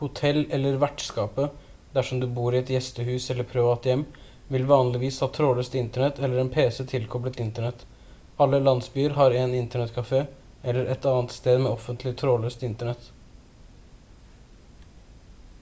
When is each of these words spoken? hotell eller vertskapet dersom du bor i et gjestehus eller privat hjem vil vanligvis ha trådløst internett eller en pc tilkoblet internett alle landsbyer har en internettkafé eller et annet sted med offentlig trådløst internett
hotell 0.00 0.40
eller 0.56 0.72
vertskapet 0.82 1.54
dersom 1.98 2.18
du 2.22 2.26
bor 2.38 2.56
i 2.56 2.60
et 2.64 2.72
gjestehus 2.74 3.28
eller 3.34 3.48
privat 3.52 3.88
hjem 3.90 4.02
vil 4.56 4.68
vanligvis 4.72 5.20
ha 5.24 5.28
trådløst 5.38 5.78
internett 5.84 6.20
eller 6.28 6.42
en 6.42 6.52
pc 6.58 6.86
tilkoblet 6.92 7.40
internett 7.46 7.86
alle 8.46 8.62
landsbyer 8.68 9.18
har 9.22 9.38
en 9.44 9.58
internettkafé 9.62 10.22
eller 10.72 10.94
et 10.98 11.10
annet 11.14 11.38
sted 11.38 11.64
med 11.66 11.72
offentlig 11.78 12.14
trådløst 12.26 12.68
internett 12.72 13.10